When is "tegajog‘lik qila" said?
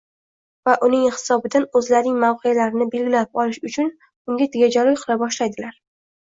4.57-5.21